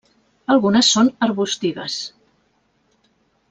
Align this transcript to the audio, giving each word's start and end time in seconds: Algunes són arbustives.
Algunes 0.53 0.89
són 0.95 1.11
arbustives. 1.27 1.99